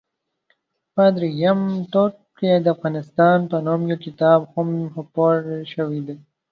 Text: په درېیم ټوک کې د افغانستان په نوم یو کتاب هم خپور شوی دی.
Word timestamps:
په 0.93 1.03
درېیم 1.15 1.59
ټوک 1.93 2.13
کې 2.37 2.51
د 2.59 2.65
افغانستان 2.75 3.37
په 3.51 3.57
نوم 3.65 3.81
یو 3.91 3.97
کتاب 4.05 4.39
هم 4.53 4.69
خپور 4.93 5.35
شوی 5.73 5.99
دی. 6.07 6.15